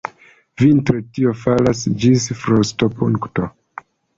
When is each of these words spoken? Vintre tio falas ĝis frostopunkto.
Vintre 0.61 0.95
tio 1.17 1.35
falas 1.43 1.83
ĝis 2.07 2.27
frostopunkto. 2.43 3.51